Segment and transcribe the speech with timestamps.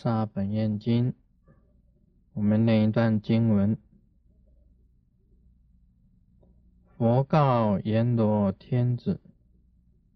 [0.00, 1.10] 萨本愿经》，
[2.32, 3.76] 我们念一段经文：
[6.96, 9.18] 佛告阎罗天子，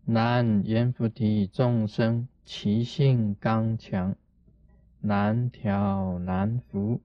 [0.04, 4.14] 南阎浮提众生，其性刚强，
[5.00, 7.00] 难调难服。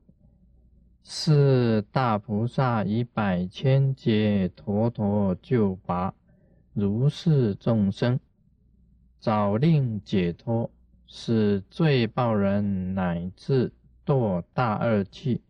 [1.01, 6.13] 是大菩萨以百千劫陀陀救拔
[6.73, 8.19] 如是众生，
[9.17, 10.69] 早令解脱，
[11.07, 13.71] 使罪报人乃至
[14.05, 15.41] 堕大恶趣。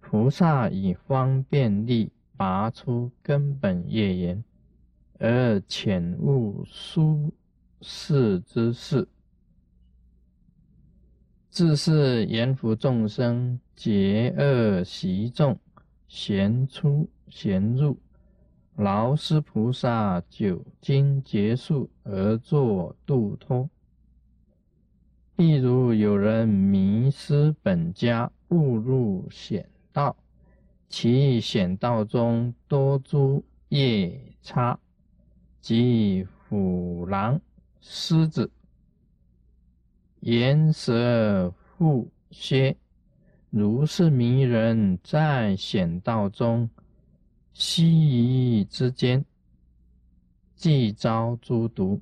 [0.00, 4.44] 菩萨以方便力拔出根本业缘，
[5.18, 7.32] 而浅悟殊
[7.80, 9.08] 世之事。
[11.48, 15.58] 自是阎浮众生结恶习众，
[16.08, 17.96] 咸出咸入，
[18.76, 23.70] 劳师菩萨久经劫数而作度脱。
[25.36, 30.16] 譬如有人迷失本家，误入险道，
[30.88, 34.78] 其险道中多诸夜叉，
[35.60, 37.40] 即虎狼
[37.80, 38.48] 狮子。
[40.20, 42.76] 言蛇复蝎，
[43.50, 46.70] 如是迷人，在险道中，
[47.52, 49.24] 西夷之间，
[50.54, 52.00] 即遭诸毒。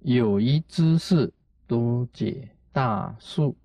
[0.00, 1.32] 有一知士，
[1.72, 3.56] 多解大数，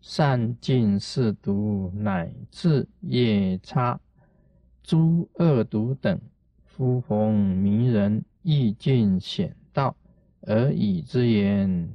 [0.00, 3.98] 善尽是毒，乃至夜叉、
[4.84, 6.20] 诸恶毒等，
[6.64, 9.96] 夫逢迷人，亦尽险道，
[10.42, 11.90] 而以之言。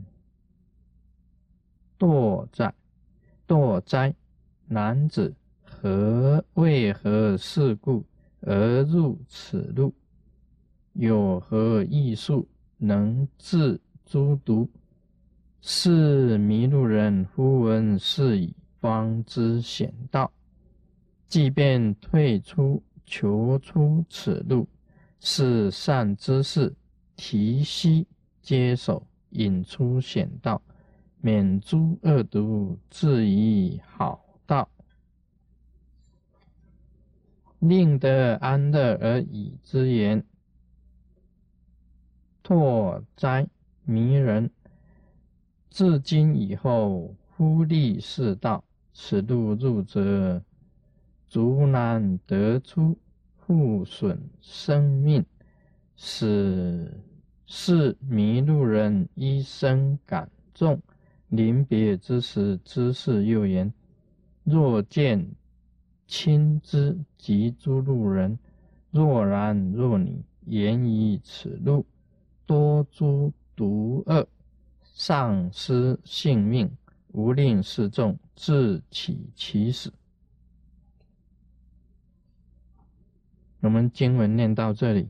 [1.97, 2.73] 堕灾，
[3.47, 4.13] 堕灾，
[4.67, 5.33] 男子
[5.63, 8.03] 何为何事故
[8.41, 9.93] 而入此路？
[10.91, 14.69] 有何异术能治诸毒？
[15.65, 20.29] 是迷路人忽闻是已，方知险道，
[21.29, 24.67] 即便退出，求出此路。
[25.21, 26.75] 是善之事，
[27.15, 28.05] 提膝
[28.41, 30.61] 接手，引出险道。
[31.21, 34.67] 免诸恶毒，自以好道，
[37.59, 40.25] 令得安乐而已之言。
[42.43, 43.47] 拓哉
[43.85, 44.51] 迷人！
[45.73, 48.63] 至今以后，忽立是道，
[48.93, 50.39] 此路入则
[51.27, 52.95] 足难得出，
[53.39, 55.25] 复损生命，
[55.95, 56.93] 使
[57.47, 60.79] 是迷路人一生感重。
[61.29, 63.73] 临别之时，知是又言：
[64.43, 65.27] 若见
[66.05, 68.37] 亲之及诸路人，
[68.91, 71.83] 若男若女，言以此路
[72.45, 74.27] 多诸毒恶，
[74.93, 76.71] 丧失性命，
[77.09, 79.91] 无令示众，自起其死。
[83.59, 85.09] 我们经文念到这里，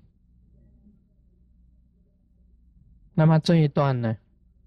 [3.14, 4.18] 那么这一段呢？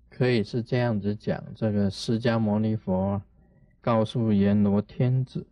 [0.09, 3.21] 可以是这样子讲，这个释迦牟尼佛
[3.81, 5.47] 告诉阎罗天子，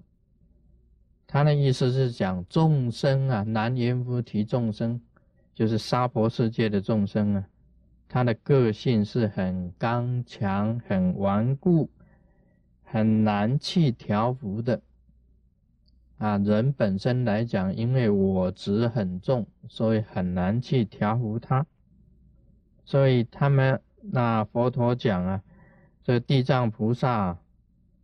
[1.26, 5.00] 他的意思是讲众生啊，南阎浮提众生，
[5.54, 7.48] 就是娑婆世界的众生啊，
[8.14, 11.90] 他的个性是很刚强、很顽固、
[12.84, 14.80] 很难去调伏的
[16.18, 16.38] 啊。
[16.38, 21.66] 人本身来讲，因为我执很重，所以很难去调伏他，
[22.84, 23.80] 所以他们。
[24.00, 25.42] 那佛陀讲啊，
[26.04, 27.36] 这地藏菩萨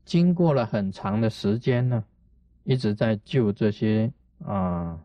[0.04, 2.04] 经过了很长的时间呢，
[2.65, 4.12] 一直在救这些
[4.44, 4.99] 啊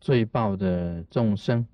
[0.00, 1.66] 罪报的众生，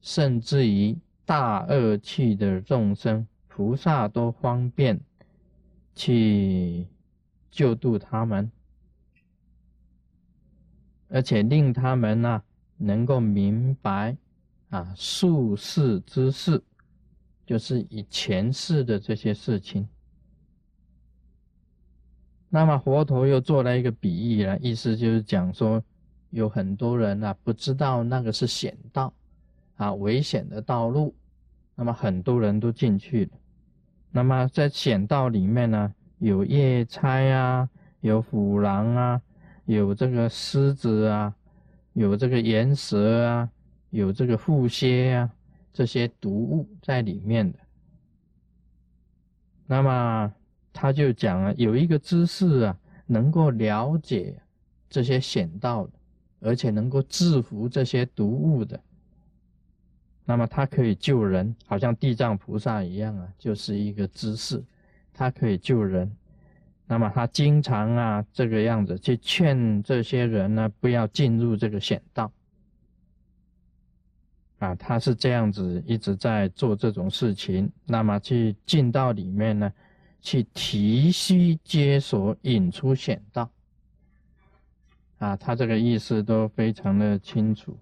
[0.00, 0.98] 甚至于
[1.32, 5.00] 大恶趣的众生，菩萨都方便
[5.94, 6.86] 去
[7.50, 8.52] 救度他们，
[11.08, 12.42] 而且令他们呢
[12.76, 14.14] 能够明白
[14.68, 16.62] 啊术世之事。
[17.46, 19.88] 就是以前世的这些事情，
[22.50, 25.82] 那么佛陀又做了一个比喻了，意思就是讲说，
[26.28, 29.14] 有很多人啊不知道那个是险道
[29.76, 31.14] 啊，危险的道路，
[31.82, 33.30] 那么很多人都进去了，
[34.12, 37.68] 那么在险道里面呢，有夜叉啊，
[38.02, 39.20] 有虎狼啊，
[39.64, 41.34] 有这个狮子啊，
[41.94, 43.50] 有这个岩蛇啊，
[43.90, 45.28] 有这个腹蝎啊。
[45.72, 47.58] 这些毒物在里面的，
[49.66, 50.32] 那么
[50.72, 54.40] 他就讲了，有一个知识啊，能够了解
[54.88, 55.92] 这些险道的，
[56.38, 58.80] 而且能够制服这些毒物的，
[60.24, 64.62] 那么他可以救人，好像地藏菩萨一样啊，就是一个知识，
[65.12, 66.10] 他可以救人。
[66.86, 72.30] 那么他经常啊这个样子去劝这些人呢，不要进入这个险道。
[74.58, 77.70] 啊，他是这样子一直在做这种事情。
[77.84, 79.72] 那么去进到里面呢，
[80.20, 83.50] 去提须接所引出险道。
[85.18, 87.76] 啊，他这个意思都非常的清楚。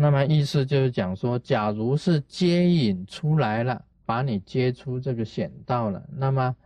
[0.00, 6.56] 那么意思就是讲说，假如是接引出来了，把你接出这个险道了，那么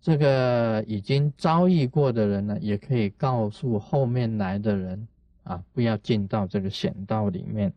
[0.00, 5.06] 这个已经遭遇过的人呢，也可以告诉后面来的人。
[5.44, 7.72] 啊，不要进到这个险道里面。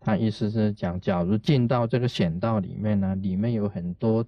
[0.00, 4.24] 他意思是讲，假如进到这个险道里面呢，里面有很多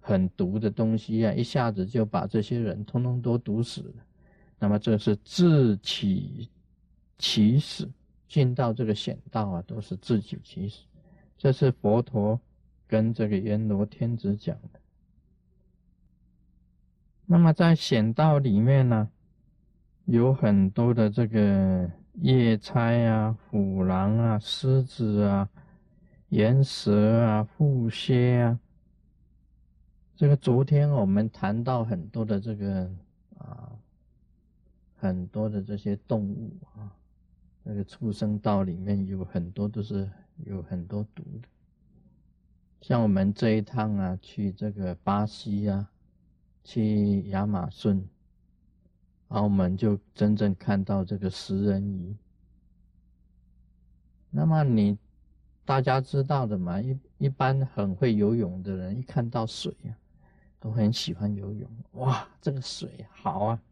[0.00, 3.94] 很毒的东西啊，一下子就把这些人通通都毒死了。
[4.58, 6.46] 那么这是自取
[7.16, 7.88] 其死，
[8.30, 10.84] 进到这个险道啊，都是自取其死。
[11.36, 12.40] 这是佛陀
[12.86, 14.80] 跟这个阎罗天子讲的。
[17.26, 19.10] 那么在险道里面呢，
[20.06, 21.90] 有很多的这个。
[22.14, 25.48] 夜叉啊，虎狼啊，狮子啊，
[26.28, 28.58] 岩蛇啊，腹蝎啊，
[30.16, 32.90] 这个昨天我们谈到很多的这个
[33.38, 33.72] 啊，
[34.96, 36.92] 很多的这些动物啊，
[37.62, 40.10] 那个畜生道里面有很多都是
[40.44, 41.48] 有很多毒的，
[42.80, 45.90] 像我们这一趟啊，去这个巴西啊，
[46.64, 48.08] 去亚马逊。
[49.28, 52.16] 然后我们就真正看到这个食人鱼。
[54.28, 54.98] 那么你
[55.64, 56.80] 大家知道的嘛？
[56.80, 59.94] 一一般很会游泳的人，一看到水啊，
[60.58, 61.70] 都很喜欢游泳。
[61.92, 63.62] 哇，这个水好啊，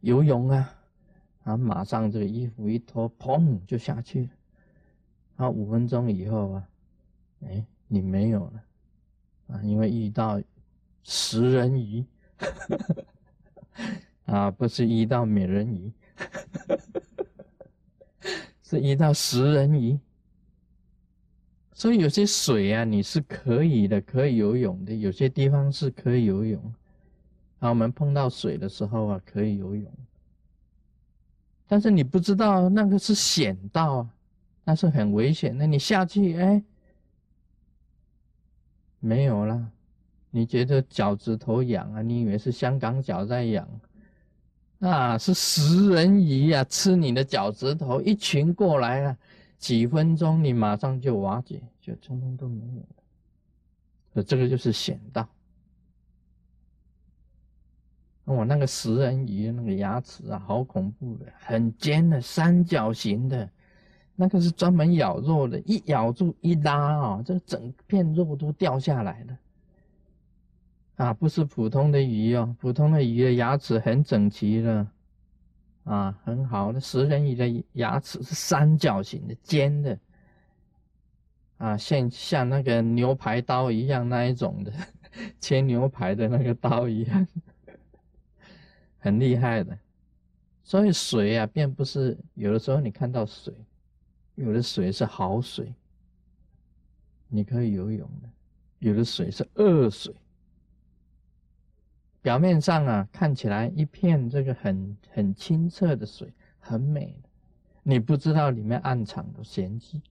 [0.00, 0.74] 游泳啊，
[1.50, 4.28] 然后马上这个衣服一脱，砰就下去了。
[5.36, 6.68] 然后五分钟以后啊，
[7.44, 8.62] 哎，你没有了
[9.48, 10.40] 啊，因为遇到
[11.02, 12.06] 食人鱼。
[14.26, 15.92] 啊，不是遇到美人鱼，
[18.62, 19.98] 是遇到食人鱼。
[21.72, 26.62] 所以有些水啊，你是可以的，可以游泳的；有些地方是可以游泳。
[27.58, 29.92] 啊，我们碰到水的时候啊，可以游泳。
[31.70, 34.10] 但是你不知道那个是险道啊，
[34.64, 35.64] 那是很危险的。
[35.64, 36.60] 你下去，哎，
[38.98, 39.70] 没有了。
[40.32, 42.02] 你觉得脚趾头痒啊？
[42.02, 43.68] 你以为是香港脚在痒？
[44.80, 49.16] 啊，是食人鱼啊，吃你的脚趾头，一群过来了，
[49.56, 52.80] 几分钟你马上就瓦解，就通通都没有
[54.16, 54.24] 了。
[54.24, 55.28] 这个就是险道。
[58.34, 63.50] 我那个食人鱼那个牙齿啊，好恐怖的，很尖的，三角形的，
[64.14, 69.38] 那个是专门咬肉的，一咬住一拉啊，这整片肉都掉下来了。
[70.96, 74.86] 啊，不是普通的鱼哦，普通的鱼的牙齿很整齐的，
[75.84, 76.78] 啊，很好的。
[76.78, 79.98] 食人鱼的牙齿是三角形的、尖的，
[81.56, 84.70] 啊，像像那个牛排刀一样那一种的，
[85.40, 87.26] 切牛排的那个刀一样，
[89.00, 89.76] 很厉害的。
[90.62, 93.52] 所以水啊，并不是有的时候你看到水，
[94.36, 95.74] 有的水是好水，
[97.26, 98.28] 你可以游泳的；
[98.78, 100.14] 有的水是恶水。
[102.22, 107.28] 表面上啊，看起来一片这个很很清澈的水，很美的，
[107.82, 110.02] 你不知道里面暗藏的玄机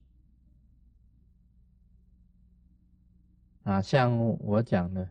[3.63, 3.79] 啊。
[3.79, 5.07] 像我讲的，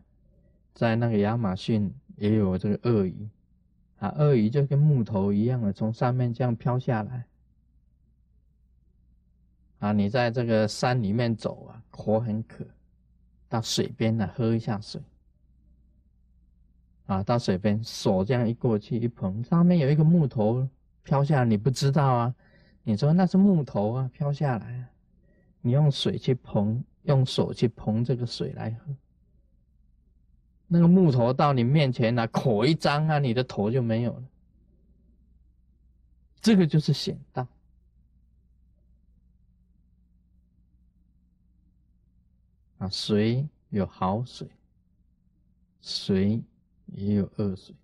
[0.73, 3.29] 在那个亚马逊也有这个鳄鱼
[3.99, 7.25] 啊，鳄鱼就跟木头一样的，从上面这样飘下来
[9.79, 9.91] 啊。
[9.91, 12.65] 你在这个山里面走啊，口很渴，
[13.47, 15.01] 到水边呢喝一下水。
[17.07, 20.67] 啊，到水边，手这样一过去一捧，上面有一个木头
[21.03, 22.35] 飘下来，你不知道啊？
[22.83, 24.89] 你说那是木头啊，飘下来啊，
[25.61, 28.93] 你用水去捧，用手去捧这个水来喝，
[30.69, 34.23] 那个木头到你面前了，口一张啊，你的头就没有了。
[36.39, 37.45] 这个就是险道
[42.77, 44.47] 啊，水有好水，
[45.81, 46.41] 水。
[46.93, 47.75] 也有恶水，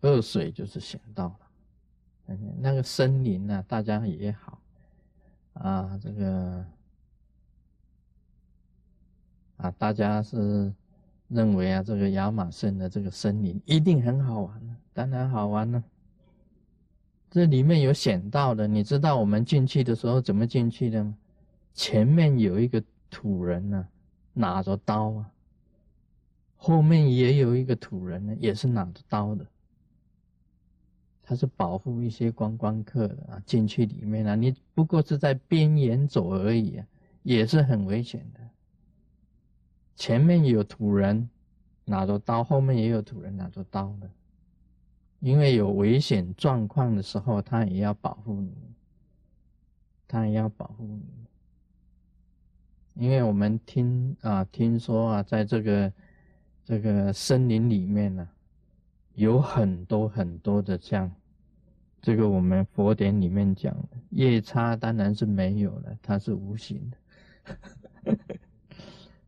[0.00, 2.36] 恶水就是险道了。
[2.58, 4.60] 那个森林呢，大家也好
[5.52, 6.66] 啊，这个
[9.58, 10.74] 啊，大家是
[11.28, 15.82] 认为啊，这个亚马逊的这个森林一定很好玩，当然好玩了。
[17.30, 21.16] 这里面有险道的，你知道我们进去的时候怎么进去的吗？
[21.72, 23.88] 前面有一个土人呢，
[24.32, 25.30] 拿着刀啊，
[26.56, 29.44] 后面也有一个土人呢，也是拿着刀的。
[31.26, 36.86] 他是保护一些观光客的啊，进去里面啊，你不过是在边沿走而已啊，
[37.24, 38.40] 也是很危险的。
[39.96, 41.28] 前面有土人
[41.84, 44.10] 拿着刀，后面也有土人拿着刀的，
[45.20, 48.52] 因为有危险状况的时候，他也要保护你，
[50.06, 51.02] 他也要保护你。
[52.94, 55.92] 因为我们听啊，听说啊，在这个
[56.64, 58.28] 这个森林里面呢。
[59.16, 61.08] 有很多很多的像，
[62.02, 68.16] 这个我们佛典里面讲的夜叉当然是没有了，它是无形的。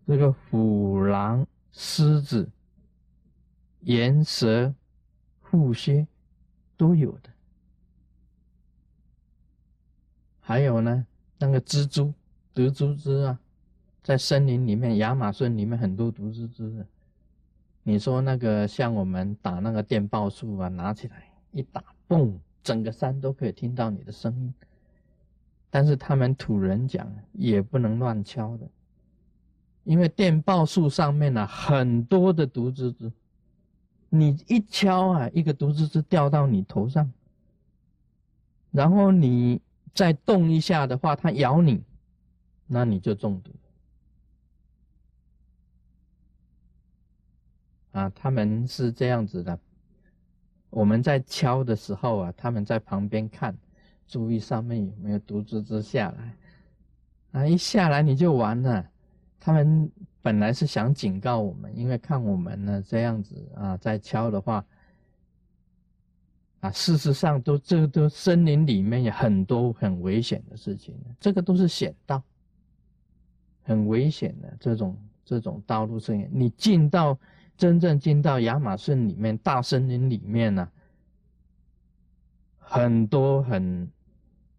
[0.07, 2.49] 这个虎狼、狮子、
[3.81, 4.73] 岩蛇、
[5.43, 6.07] 虎蝎
[6.77, 7.31] 都有的，
[10.41, 11.05] 还有呢，
[11.39, 12.15] 那个蜘蛛、
[12.55, 13.39] 毒蜘蛛啊，
[14.05, 16.87] 在森林里面，亚马逊里面很多毒蜘蛛的。
[17.83, 22.33] 你说那个像我们打那个电报树啊，拿起来一打，嘣，
[22.63, 24.55] 整个山都可以听到你的声音。
[25.69, 28.69] 但是他们土人讲也不能乱敲的，
[29.87, 33.11] 因为电报树上面呢很多的毒蜘蛛，
[34.09, 37.09] 你一敲啊，一个毒蜘蛛掉到你头上，
[38.73, 39.61] 然后你
[39.95, 41.85] 再动一下的话，它咬你，
[42.67, 43.53] 那你就中毒。
[47.93, 49.57] 啊，他们是这样子的，
[50.69, 53.57] 我们在敲的时候啊，他们在旁边看，
[54.09, 56.37] 注意上面有没有毒蜘蛛下来。
[57.31, 58.85] 啊，一下来你就完了。
[59.39, 59.91] 他们
[60.23, 64.65] 本来是想警告我们，因为看我们呢这样子啊，在敲的话，
[66.61, 72.23] 啊，事实上都这都森林里面有很多很危险的事情，这个都是险道，
[73.63, 77.19] 很危险的这种这种道路上，你进到。
[77.59, 80.69] 真正进到亚马逊里面大森林里面呢，
[82.59, 83.91] 很多很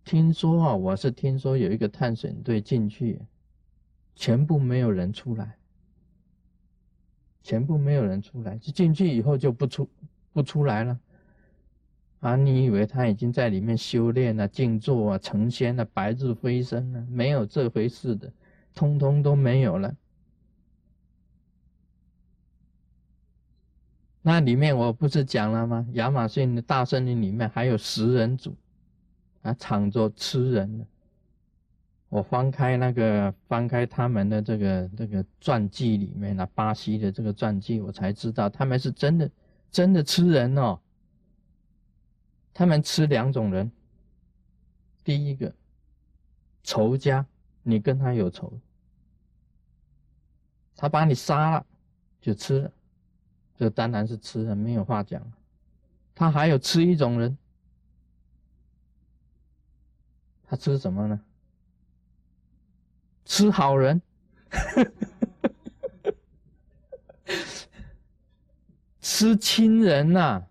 [0.03, 3.21] 听说啊，我是听说有一个探险队进去，
[4.19, 5.55] 全部没有人出来，
[7.43, 9.87] 全部没有人出来，就进去以后就不出
[10.33, 10.99] 不出来了，
[12.21, 17.05] 啊，你以为他已经在里面修炼了、静坐啊、成仙了、白日飞升了？
[17.11, 18.33] 没有这回事的，
[18.73, 19.95] 通通都没有了。
[24.23, 25.87] 那里面我不是讲了吗？
[25.93, 28.55] 亚马逊的大森林里面还有食人族，
[29.43, 30.87] 啊，抢着吃人的。
[32.09, 39.29] 我翻开那个，翻开他们的这个这个传记里面啊，巴西的这个传记，我才知道他们是真的
[39.69, 40.79] 真的吃人哦。
[42.53, 43.69] 他们吃两种人，
[45.03, 45.53] 第一个
[46.63, 47.25] 仇家，
[47.61, 48.51] 你跟他有仇，
[50.75, 51.65] 他把你杀了
[52.21, 52.71] 就吃了。
[53.57, 55.21] 这当然是吃人，没有话讲。
[56.15, 57.37] 他还有吃一种人，
[60.45, 61.19] 他吃什么呢？
[63.27, 64.01] 吃好人，
[69.01, 70.47] 吃亲人呐，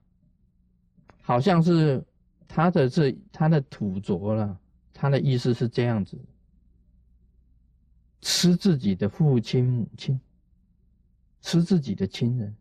[1.22, 2.04] 好像是
[2.46, 4.60] 他的这他的土着了，
[4.92, 6.18] 他的意思是这样子：
[8.20, 10.20] 吃自己的父亲母亲，
[11.40, 12.54] 吃自己的亲人。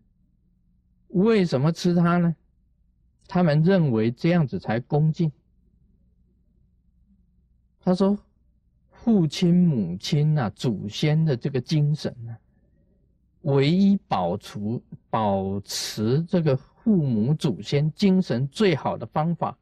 [1.10, 2.34] 为什么吃他呢？
[3.28, 5.30] 他们认为这样子才恭敬。
[7.82, 8.18] 他说
[9.06, 12.36] ：“父亲、母亲呐，祖先的这个精神呢，
[13.42, 14.82] 唯一保持
[15.12, 19.56] 保持这个父母祖先精神最好的方法，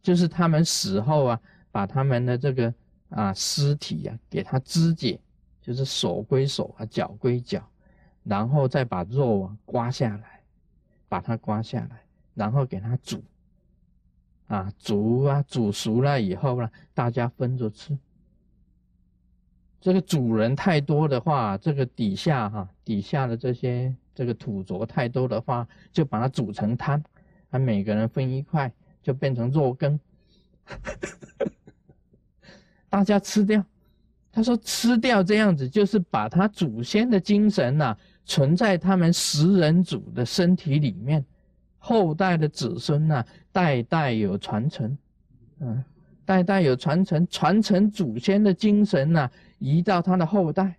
[0.00, 1.40] 就是他们死后啊，
[1.72, 2.72] 把他们的这个
[3.08, 5.18] 啊尸体啊给他肢解，
[5.60, 7.60] 就是手归手啊，脚归脚。”
[8.22, 10.40] 然后再把肉啊刮下来，
[11.08, 12.00] 把它刮下来，
[12.34, 13.20] 然后给它煮，
[14.46, 17.96] 啊煮啊煮熟了以后呢，大家分着吃。
[19.80, 27.02] 这个主人太多的话，这个底下哈底下的这些这个土着太多的话，就把它煮成汤，
[27.50, 28.72] 啊每个人分一块，
[29.02, 29.98] 就变成肉羹，
[32.88, 33.64] 大家吃掉。
[34.32, 37.96] 他说吃掉这样子，就是把他祖先的精神呐。
[38.28, 41.24] 存在他们食人族的身体里面，
[41.86, 44.98] 后代的子孙呐，代代有传承，
[45.60, 45.84] 嗯，
[46.24, 50.76] 代代有传承，传承祖先的精神呐，移到他的后代。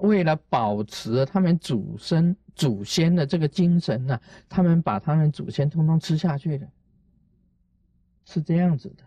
[0.00, 6.66] 为了保持他们祖先祖先的这个精神呐，他们把他们祖先通通吃下去了，
[8.24, 9.04] 是这样子的。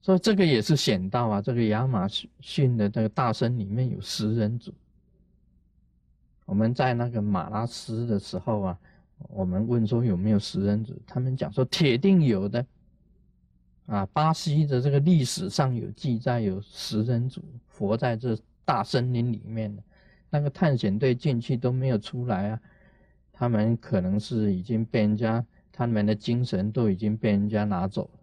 [0.00, 1.42] 所以这个也是显道啊。
[1.42, 2.08] 这个亚马
[2.40, 4.72] 逊的这个大森里面有食人族。
[6.50, 8.78] 我们在那个马拉斯的时候啊，
[9.28, 12.66] 我们问说有没有食人族，他们讲说铁定有的。
[13.86, 19.82] 啊，巴西的这个历史上有记载，有食人族活在这大森林里面的，
[20.28, 22.60] 那个探险队进去都没有出来啊。
[23.32, 28.20] 他们可能是已经被人家，他们的精神都已经被人家拿走了，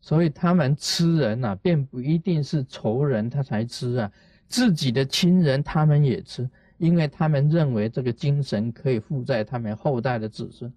[0.00, 4.12] 所以他们吃人呐，并不一定是仇人他才吃啊，
[4.48, 10.72] 自己的亲人他们也吃，因为他们认为这个精神可以附在他们后代的子孙。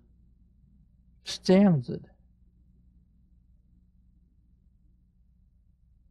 [1.24, 2.10] 是这样子的，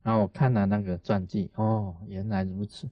[0.04, 2.88] 然后我看了那个传记，哦，原来如此，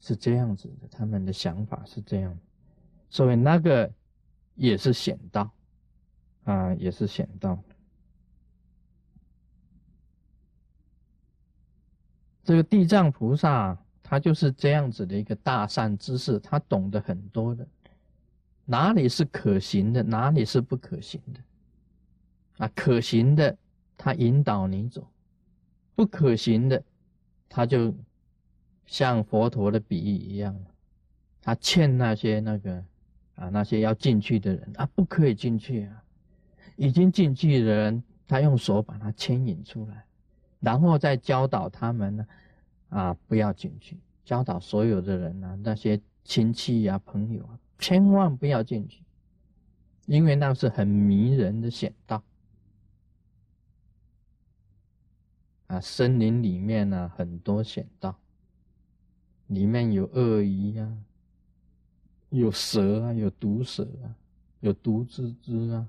[0.00, 2.36] 是这样子的，他们的想法是这样，
[3.10, 3.88] 所以那个
[4.56, 5.48] 也是显道，
[6.42, 7.62] 啊，也是显道。
[12.44, 17.66] 这个地藏菩萨，他就是这样子的一个大善知识，他懂得很多的。
[18.66, 21.40] 哪里是可行的，哪里是不可行的？
[22.58, 23.56] 啊，可行的
[23.96, 25.06] 他引导你走，
[25.94, 26.82] 不可行的
[27.48, 27.94] 他就
[28.86, 30.54] 像佛陀的比喻一样，
[31.40, 32.84] 他欠那些那个
[33.36, 36.02] 啊那些要进去的人啊，不可以进去啊。
[36.76, 40.04] 已经进去的人，他用手把他牵引出来，
[40.64, 42.26] 然后再教导他们呢
[42.88, 47.58] 啊不要进去，教导所有的人啊那些亲戚呀朋友啊。
[47.76, 49.02] 千万不要进去，
[50.06, 52.22] 因为那是很迷人的险道
[55.66, 55.80] 啊！
[55.80, 58.16] 森林里面呢，很多险道，
[59.48, 60.96] 里面有鳄鱼呀，
[62.30, 64.14] 有蛇啊，有毒蛇啊，
[64.60, 65.86] 有毒蜘蛛啊，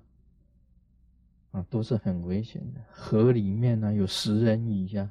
[1.55, 2.81] 啊，都是很危险的。
[2.91, 5.09] 河里面呢，有食人鱼呀，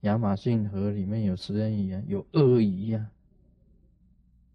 [0.00, 3.10] 亚马逊河里面有食人鱼啊，有鳄鱼呀。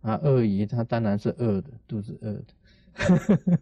[0.02, 3.62] 啊，鳄鱼它当然是饿的，肚子饿的，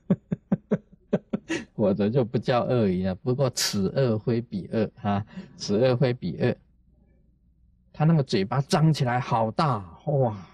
[1.75, 3.13] 我的就不叫鳄鱼了。
[3.15, 5.25] 不过此鳄非彼鳄啊，
[5.57, 6.55] 此鳄非彼鳄。
[7.91, 10.47] 它那个嘴巴张起来好大哇！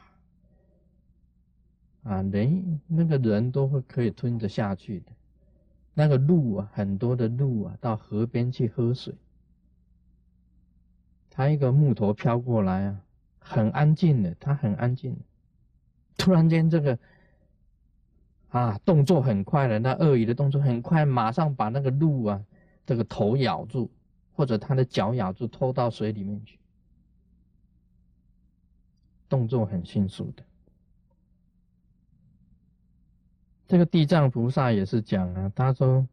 [2.02, 5.12] 啊，人那个人都会可以吞得下去的。
[5.94, 9.14] 那个鹿啊，很多的鹿啊，到河边去喝水。
[11.30, 13.02] 它一个木头飘过来啊，
[13.40, 15.18] 很安静的，它很安静。
[16.18, 17.00] 突然间，这个
[18.50, 22.46] 啊，动作很快的，那鳄鱼的动作很快，马上把那个鹿啊，
[22.86, 23.90] 这个头咬住，
[24.34, 26.60] 或者它的脚咬住，拖到水里面去，
[29.30, 30.44] 动作很迅速的。
[33.72, 36.06] 这个地藏菩萨也是讲啊，他说，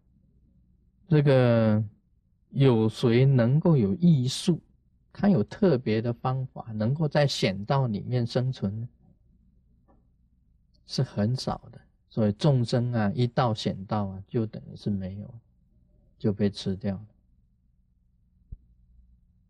[1.09, 1.83] 这个
[2.51, 4.61] 有谁能够有艺术，
[5.13, 8.89] 他有特别的方法，能够在险道里面生存？
[10.87, 15.35] 是很少的，所以众生啊，一到险道啊，就等于是没有，
[16.17, 17.07] 就被吃掉了。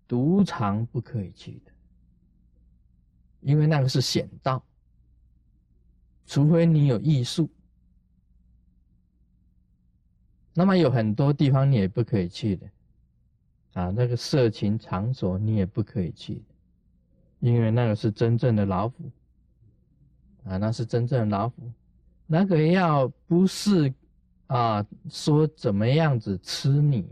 [0.07, 1.73] 赌场不可以去的，
[3.42, 4.64] 因为那个是险道，
[6.25, 7.51] 除非你有艺术。
[10.59, 12.66] 那么有很多地方你也不可以去的，
[13.75, 16.42] 啊，那个色情场所你也不可以去的，
[17.38, 19.09] 因为那个是真正的老虎。
[20.42, 21.71] 啊，那是真正的老虎，
[22.27, 23.94] 那个要不是
[24.49, 27.07] 啊，说怎么样子吃你，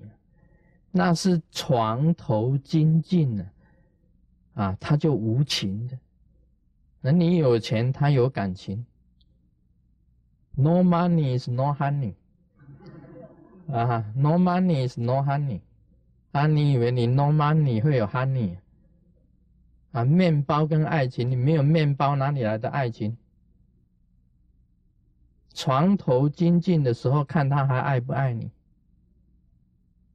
[0.91, 3.53] 那是床头金尽了，
[4.55, 5.97] 啊，他就无情的。
[7.01, 8.85] 那你有钱，他有感情。
[10.57, 12.15] No money is no honey，
[13.68, 15.61] 啊哈，No money is no honey，
[16.33, 18.57] 啊，你以为你 No money 会有 honey？
[19.92, 23.16] 啊，面包跟爱情，你没有面包，哪里来的爱情？
[25.55, 28.50] 床头精进的时候，看他还爱不爱你，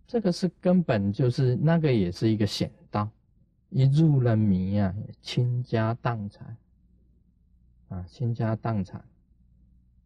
[0.05, 3.09] 这个是根本就是那个也是一个险道，
[3.69, 6.55] 一入了迷啊，倾家荡产。
[7.89, 9.03] 啊，倾家荡产，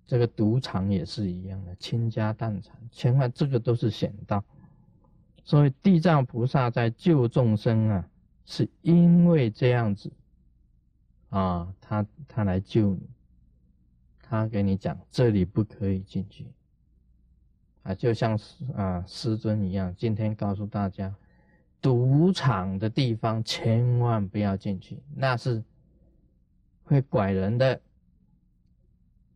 [0.08, 4.44] 这个赌场也是一样的，倾家荡产，千万这个都是险道，
[5.44, 8.10] 所以地藏菩萨在救众生啊，
[8.46, 10.12] 是因为这样子
[11.30, 13.10] 啊，他他来救你。
[14.28, 16.48] 他给你讲，这里不可以进去
[17.84, 18.38] 啊，就像
[18.76, 21.14] 啊师尊一样，今天告诉大家，
[21.80, 25.64] 赌场的地方千万不要进去，那是
[26.84, 27.80] 会拐人的。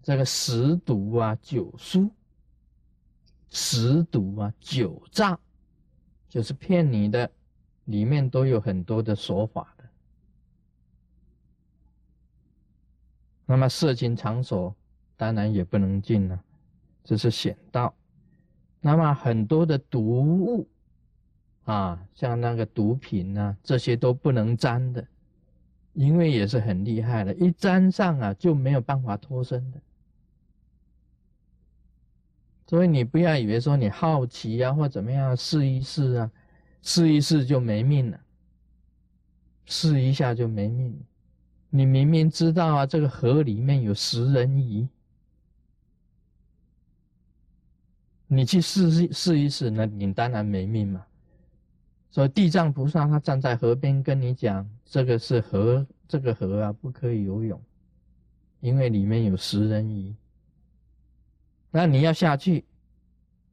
[0.01, 2.09] 这个十赌啊，九输
[3.49, 5.37] 十毒啊，九诈，
[6.27, 7.29] 就是骗你的，
[7.85, 9.83] 里面都有很多的说法的。
[13.45, 14.75] 那么色情场所
[15.17, 16.43] 当然也不能进了，
[17.03, 17.93] 这是险道。
[18.79, 20.67] 那么很多的毒物
[21.65, 25.05] 啊，像那个毒品啊，这些都不能沾的，
[25.93, 29.81] 因为也是很厉害的，一沾上啊就没有办法脱身的。
[32.69, 36.31] 所以你不要以为说你好奇啊或怎么样试一试啊，
[36.83, 38.19] 试一试就没命了，
[39.65, 40.95] 试一下就没命。
[41.71, 44.87] 你明明知道啊，这个河里面有食人鱼，
[48.27, 51.03] 你去试试试一试，那你当然没命嘛。
[52.11, 57.59] 所以地藏菩萨他站在河边跟你讲，这个是河，这个河啊不可以游泳，
[58.59, 60.13] 因为里面有食人鱼。
[61.71, 62.65] 那你要下去，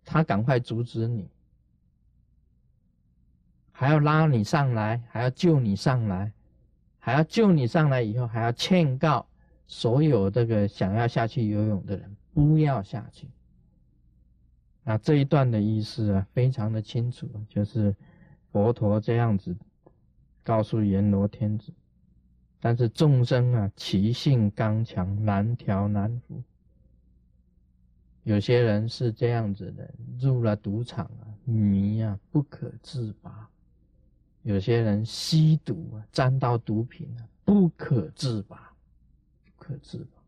[0.04, 1.28] 他赶快阻止你，
[3.72, 6.32] 还要拉你上来，还要救你上来，
[6.98, 9.26] 还要救你上来以后，还要劝告
[9.66, 13.28] 所有这个想要下去游泳的人不要下去。
[14.82, 17.94] 那，这一段的意思啊，非常的清楚，就是
[18.50, 19.54] 佛陀这样子
[20.42, 21.72] 告诉阎罗天子，
[22.60, 26.42] 但是众生啊，其性刚强，难调难服。
[28.26, 29.88] 有些人是这样子的，
[30.20, 33.30] 入了赌场啊，迷啊，不可自拔；
[34.42, 38.74] 有些人吸毒啊，沾到毒品啊，不可自拔，
[39.44, 40.20] 不可自拔；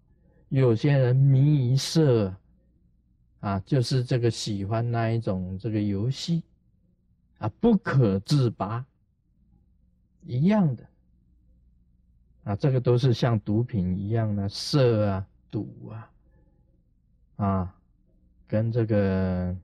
[0.49, 2.33] 有些人迷一色
[3.41, 6.45] 啊，就是这个喜欢那一种这个游戏
[7.39, 8.87] 啊，不可自拔，
[10.23, 10.87] 一样的。
[12.45, 16.11] 啊，这个都是像毒品一样的色啊，赌啊，
[17.45, 17.75] 啊。
[18.49, 19.55] 跟这个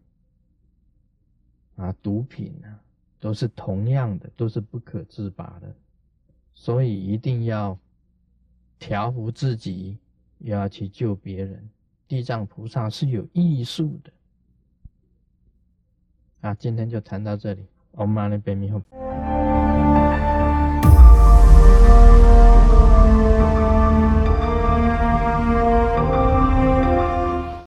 [1.77, 2.79] 啊毒品啊
[3.19, 5.75] 都是同样的，都是不可自拔的，
[6.53, 7.77] 所以一定要
[8.79, 9.99] 调伏自己，
[10.39, 11.69] 要去救别人。
[12.07, 14.13] 地藏菩萨是有艺术的
[16.43, 16.55] 啊！
[16.55, 17.67] 今天就谈到这里，